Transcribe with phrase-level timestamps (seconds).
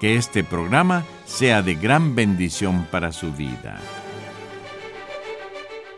[0.00, 3.80] que este programa sea de gran bendición para su vida.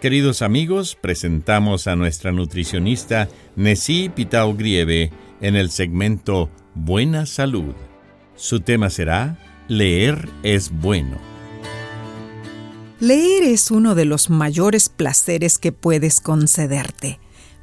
[0.00, 5.10] Queridos amigos, presentamos a nuestra nutricionista Nessie Pitao Grieve
[5.41, 7.74] en el segmento Buena Salud.
[8.36, 11.19] Su tema será Leer es bueno.
[13.00, 17.19] Leer es uno de los mayores placeres que puedes concederte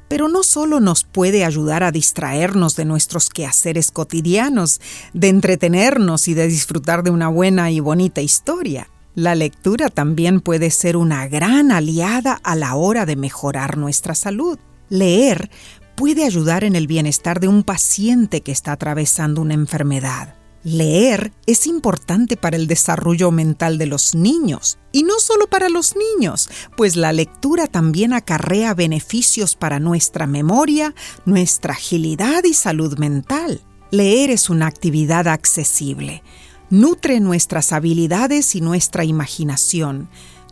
[0.08, 4.80] pero no solo nos puede ayudar a distraernos de nuestros quehaceres cotidianos,
[5.12, 8.88] de entretenernos y de disfrutar de una buena y bonita historia.
[9.14, 14.58] La lectura también puede ser una gran aliada a la hora de mejorar nuestra salud.
[14.88, 15.50] Leer
[15.96, 20.34] puede ayudar en el bienestar de un paciente que está atravesando una enfermedad.
[20.66, 25.94] Leer es importante para el desarrollo mental de los niños, y no solo para los
[25.94, 30.92] niños, pues la lectura también acarrea beneficios para nuestra memoria,
[31.24, 33.60] nuestra agilidad y salud mental.
[33.92, 36.24] Leer es una actividad accesible,
[36.68, 40.08] nutre nuestras habilidades y nuestra imaginación.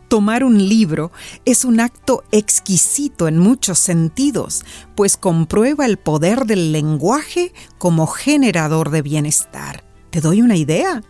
[0.07, 1.11] Tomar un libro
[1.43, 4.63] es un acto exquisito en muchos sentidos,
[4.95, 9.83] pues comprueba el poder del lenguaje como generador de bienestar.
[10.15, 11.03] ¿Te doy una idea?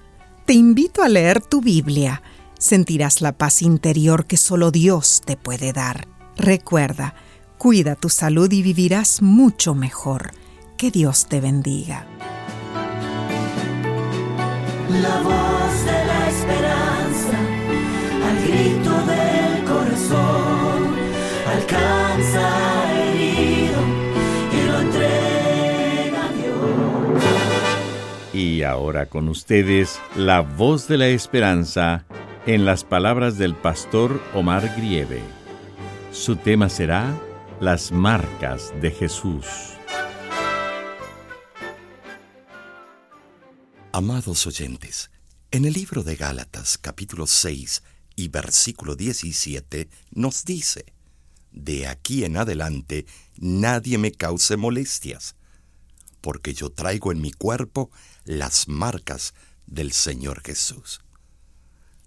[0.47, 2.23] Te invito a leer tu Biblia.
[2.57, 6.07] Sentirás la paz interior que solo Dios te puede dar.
[6.37, 7.13] Recuerda,
[7.59, 10.31] cuida tu salud y vivirás mucho mejor.
[10.75, 12.07] Que Dios te bendiga.
[14.89, 17.37] La voz de la esperanza,
[18.25, 20.95] al grito del corazón,
[21.53, 22.74] alcanza
[28.65, 32.05] ahora con ustedes, la voz de la esperanza
[32.45, 35.21] en las palabras del pastor Omar Grieve.
[36.11, 37.15] Su tema será
[37.59, 39.45] Las marcas de Jesús.
[43.91, 45.09] Amados oyentes,
[45.51, 47.81] en el libro de Gálatas capítulo 6
[48.15, 50.85] y versículo 17 nos dice,
[51.51, 53.05] De aquí en adelante
[53.37, 55.35] nadie me cause molestias,
[56.25, 57.91] porque yo traigo en mi cuerpo
[58.23, 59.35] las marcas
[59.67, 61.01] del Señor Jesús.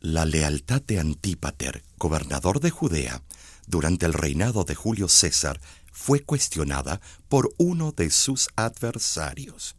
[0.00, 3.22] La lealtad de Antípater, gobernador de Judea,
[3.68, 5.60] durante el reinado de Julio César,
[5.92, 9.76] fue cuestionada por uno de sus adversarios.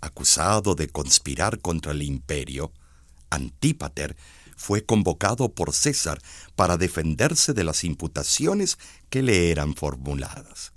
[0.00, 2.72] Acusado de conspirar contra el imperio,
[3.28, 4.16] Antípater
[4.56, 6.18] fue convocado por César
[6.56, 8.78] para defenderse de las imputaciones
[9.10, 10.72] que le eran formuladas.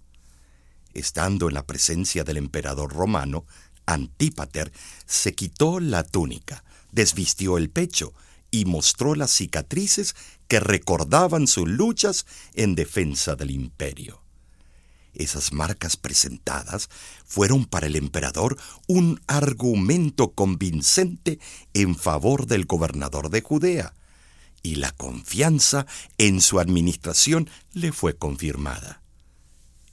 [0.94, 3.46] Estando en la presencia del emperador romano,
[3.86, 4.72] Antípater
[5.06, 8.14] se quitó la túnica, desvistió el pecho
[8.52, 10.16] y mostró las cicatrices
[10.48, 14.22] que recordaban sus luchas en defensa del imperio.
[15.14, 16.90] Esas marcas presentadas
[17.26, 21.40] fueron para el emperador un argumento convincente
[21.74, 23.94] en favor del gobernador de Judea,
[24.64, 25.86] y la confianza
[26.18, 29.03] en su administración le fue confirmada.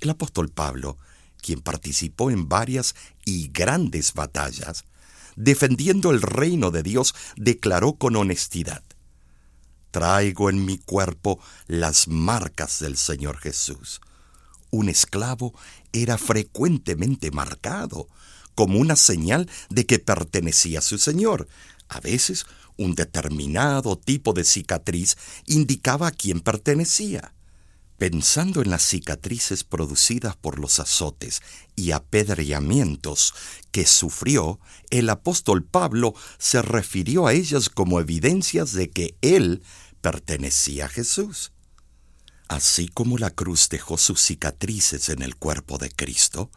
[0.01, 0.99] El apóstol Pablo
[1.41, 2.95] quien participó en varias
[3.25, 4.85] y grandes batallas,
[5.37, 8.83] defendiendo el reino de Dios, declaró con honestidad,
[9.91, 14.01] Traigo en mi cuerpo las marcas del Señor Jesús.
[14.71, 15.53] Un esclavo
[15.93, 18.07] era frecuentemente marcado
[18.55, 21.49] como una señal de que pertenecía a su Señor.
[21.89, 22.47] A veces
[22.77, 27.35] un determinado tipo de cicatriz indicaba a quién pertenecía.
[28.01, 31.43] Pensando en las cicatrices producidas por los azotes
[31.77, 33.35] y apedreamientos
[33.73, 34.59] que sufrió,
[34.89, 39.63] el apóstol Pablo se refirió a ellas como evidencias de que él
[40.01, 41.53] pertenecía a Jesús.
[42.49, 46.51] Así como la cruz dejó sus cicatrices en el cuerpo de Cristo,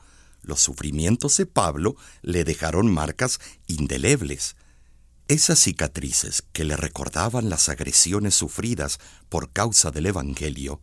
[0.43, 4.55] Los sufrimientos de Pablo le dejaron marcas indelebles.
[5.27, 10.81] Esas cicatrices que le recordaban las agresiones sufridas por causa del Evangelio,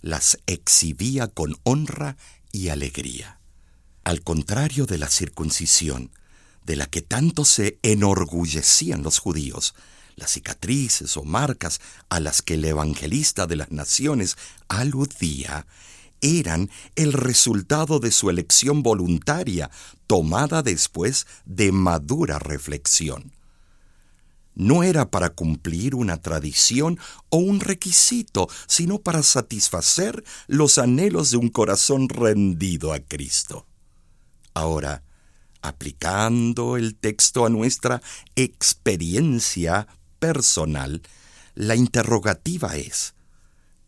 [0.00, 2.16] las exhibía con honra
[2.52, 3.40] y alegría.
[4.04, 6.10] Al contrario de la circuncisión,
[6.64, 9.74] de la que tanto se enorgullecían los judíos,
[10.16, 14.36] las cicatrices o marcas a las que el evangelista de las naciones
[14.68, 15.66] aludía
[16.20, 19.70] eran el resultado de su elección voluntaria,
[20.06, 23.32] tomada después de madura reflexión.
[24.60, 26.98] No era para cumplir una tradición
[27.30, 33.66] o un requisito, sino para satisfacer los anhelos de un corazón rendido a Cristo.
[34.52, 35.02] Ahora,
[35.62, 38.02] aplicando el texto a nuestra
[38.36, 41.00] experiencia personal,
[41.54, 43.14] la interrogativa es,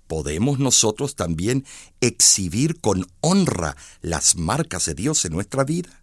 [0.06, 1.66] ¿podemos nosotros también
[2.00, 6.01] exhibir con honra las marcas de Dios en nuestra vida?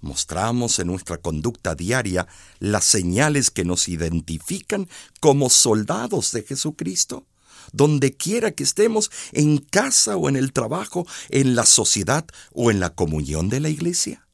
[0.00, 2.26] ¿Mostramos en nuestra conducta diaria
[2.58, 4.88] las señales que nos identifican
[5.20, 7.26] como soldados de Jesucristo?
[7.72, 12.78] Donde quiera que estemos, en casa o en el trabajo, en la sociedad o en
[12.78, 14.28] la comunión de la iglesia.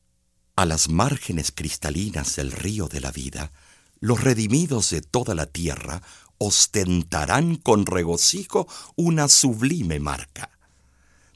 [0.55, 3.53] A las márgenes cristalinas del río de la vida,
[4.01, 6.03] los redimidos de toda la tierra
[6.37, 8.67] ostentarán con regocijo
[8.97, 10.51] una sublime marca.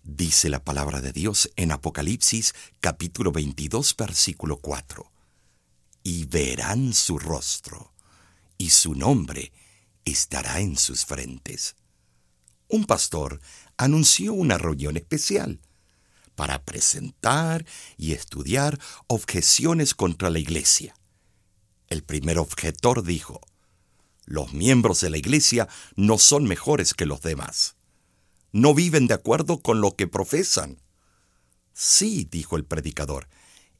[0.08, 5.10] Dice la palabra de Dios en Apocalipsis capítulo 22 versículo 4.
[6.04, 7.92] Y verán su rostro,
[8.56, 9.52] y su nombre
[10.04, 11.74] estará en sus frentes.
[12.68, 13.40] Un pastor
[13.76, 15.60] anunció una reunión especial
[16.36, 17.66] para presentar
[17.96, 18.78] y estudiar
[19.08, 20.94] objeciones contra la iglesia.
[21.88, 23.40] El primer objetor dijo,
[24.24, 27.75] los miembros de la Iglesia no son mejores que los demás.
[28.52, 30.80] No viven de acuerdo con lo que profesan.
[31.72, 33.28] Sí, dijo el predicador,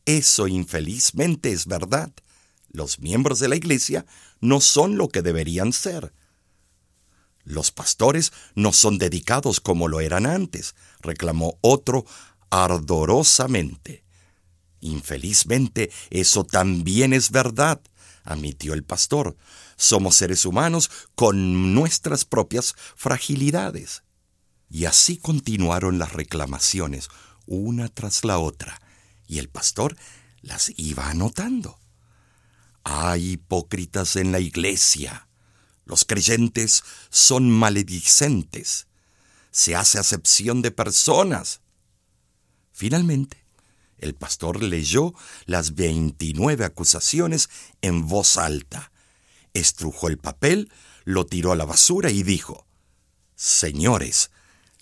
[0.04, 2.12] eso infelizmente es verdad.
[2.68, 4.04] Los miembros de la Iglesia
[4.40, 6.12] no son lo que deberían ser.
[7.44, 12.04] Los pastores no son dedicados como lo eran antes, reclamó otro
[12.50, 14.04] ardorosamente.
[14.80, 17.80] Infelizmente, eso también es verdad
[18.26, 19.36] admitió el pastor.
[19.76, 24.02] Somos seres humanos con nuestras propias fragilidades.
[24.68, 27.08] Y así continuaron las reclamaciones,
[27.46, 28.80] una tras la otra,
[29.26, 29.96] y el pastor
[30.42, 31.78] las iba anotando.
[32.84, 35.28] Hay hipócritas en la iglesia.
[35.84, 38.86] Los creyentes son maledicentes.
[39.50, 41.60] Se hace acepción de personas.
[42.72, 43.44] Finalmente,
[43.98, 45.14] el pastor leyó
[45.46, 47.48] las 29 acusaciones
[47.80, 48.92] en voz alta,
[49.54, 50.70] estrujó el papel,
[51.04, 52.66] lo tiró a la basura y dijo,
[53.34, 54.30] Señores,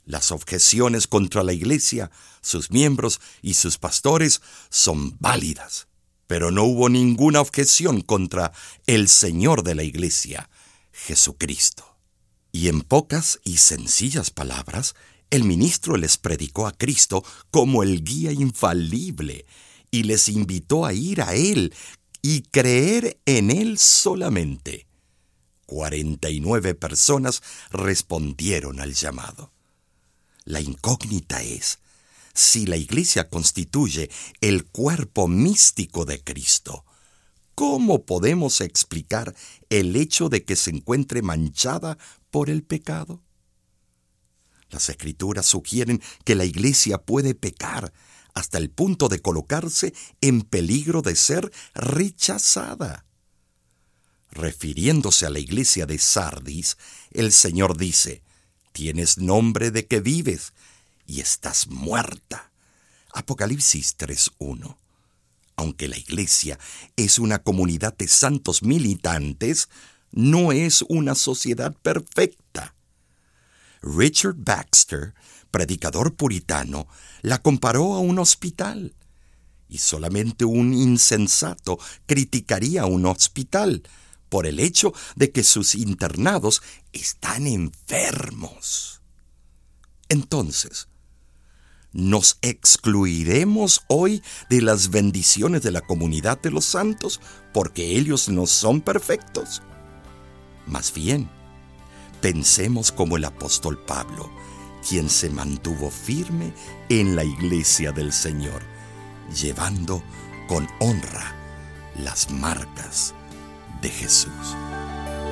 [0.06, 2.10] las objeciones contra la Iglesia,
[2.40, 5.88] sus miembros y sus pastores son válidas,
[6.26, 8.52] pero no hubo ninguna objeción contra
[8.86, 10.50] el Señor de la Iglesia,
[10.92, 11.96] Jesucristo.
[12.52, 14.94] Y en pocas y sencillas palabras,
[15.30, 19.46] el ministro les predicó a Cristo como el guía infalible
[19.90, 21.74] y les invitó a ir a Él
[22.22, 24.86] y creer en Él solamente.
[25.66, 29.53] Cuarenta y nueve personas respondieron al llamado.
[30.44, 31.78] La incógnita es
[32.34, 34.10] si la Iglesia constituye
[34.40, 36.84] el cuerpo místico de Cristo.
[37.54, 39.34] ¿Cómo podemos explicar
[39.70, 41.96] el hecho de que se encuentre manchada
[42.30, 43.22] por el pecado?
[44.70, 47.92] Las escrituras sugieren que la iglesia puede pecar
[48.34, 53.06] hasta el punto de colocarse en peligro de ser rechazada.
[54.32, 56.76] Refiriéndose a la iglesia de Sardis,
[57.12, 58.23] el Señor dice,
[58.74, 60.52] tienes nombre de que vives
[61.06, 62.50] y estás muerta.
[63.12, 64.76] Apocalipsis 3.1.
[65.54, 66.58] Aunque la iglesia
[66.96, 69.68] es una comunidad de santos militantes,
[70.10, 72.74] no es una sociedad perfecta.
[73.80, 75.14] Richard Baxter,
[75.52, 76.88] predicador puritano,
[77.22, 78.92] la comparó a un hospital.
[79.68, 83.84] Y solamente un insensato criticaría un hospital
[84.34, 86.60] por el hecho de que sus internados
[86.92, 89.00] están enfermos.
[90.08, 90.88] Entonces,
[91.92, 97.20] ¿nos excluiremos hoy de las bendiciones de la comunidad de los santos
[97.52, 99.62] porque ellos no son perfectos?
[100.66, 101.30] Más bien,
[102.20, 104.30] Pensemos como el apóstol Pablo,
[104.88, 106.54] quien se mantuvo firme
[106.88, 108.62] en la iglesia del Señor,
[109.38, 110.02] llevando
[110.48, 111.36] con honra
[111.98, 113.14] las marcas
[113.84, 114.56] de Jesús.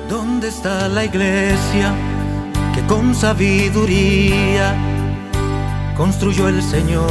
[0.07, 1.91] ¿Dónde está la iglesia
[2.75, 4.75] que con sabiduría
[5.97, 7.09] construyó el Señor?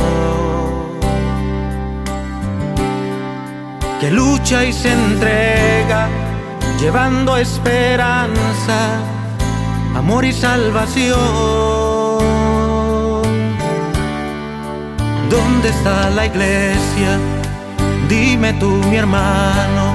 [4.00, 6.08] Que lucha y se entrega
[6.80, 8.78] llevando esperanza,
[9.96, 11.18] amor y salvación.
[15.28, 17.18] ¿Dónde está la iglesia?
[18.08, 19.91] Dime tú, mi hermano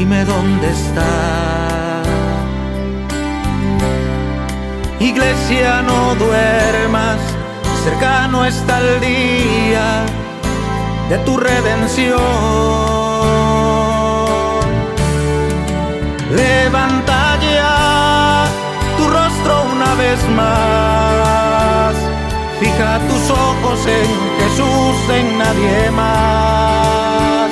[0.00, 2.02] dime dónde está.
[4.98, 7.18] Iglesia, no duermas,
[7.84, 9.86] cercano está el día
[11.10, 12.18] de tu redención.
[16.42, 18.46] Levanta ya
[18.96, 21.94] tu rostro una vez más.
[22.58, 24.08] Fija tus ojos en
[24.40, 27.50] Jesús, en nadie más.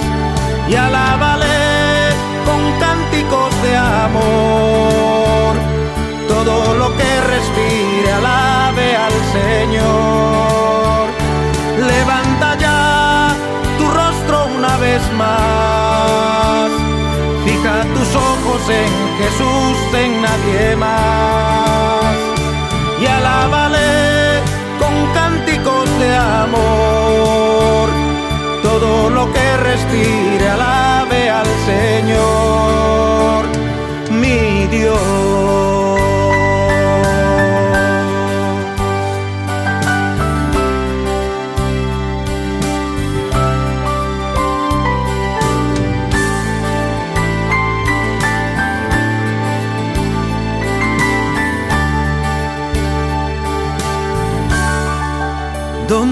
[0.70, 1.27] Y con
[3.18, 5.56] cánticos de amor.
[6.28, 11.08] Todo lo que respire, alabe al Señor.
[11.86, 13.34] Levanta ya
[13.78, 16.70] tu rostro una vez más.
[17.44, 21.57] Fija tus ojos en Jesús, en nadie más.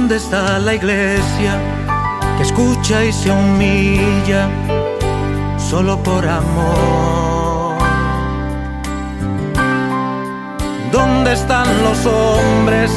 [0.06, 1.58] ¿Dónde está la iglesia
[2.36, 4.48] que escucha y se humilla
[5.58, 7.74] solo por amor?
[10.92, 12.92] ¿Dónde están los hombres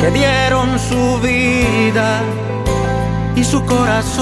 [0.00, 2.22] que dieron su vida
[3.34, 4.14] y su corazón?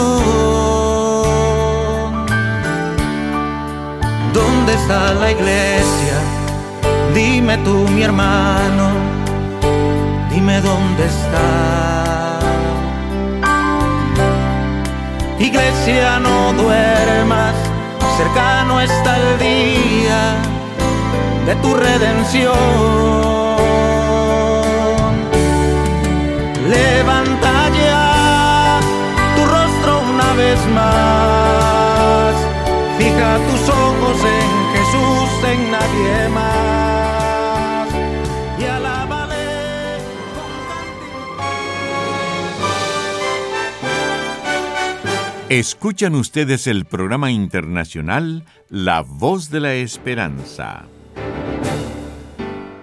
[4.32, 6.16] ¿Dónde está la iglesia?
[7.12, 8.88] Dime tú, mi hermano,
[10.30, 12.01] dime dónde está.
[15.42, 17.54] Iglesia, no duermas,
[18.16, 20.36] cercano está el día
[21.46, 22.52] de tu redención.
[26.68, 28.78] Levanta ya
[29.34, 32.34] tu rostro una vez más,
[32.98, 36.81] fija tus ojos en Jesús, en nadie más.
[45.52, 50.86] Escuchan ustedes el programa internacional La Voz de la Esperanza.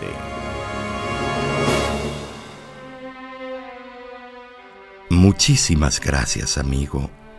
[5.11, 7.11] Muchísimas gracias, amigo,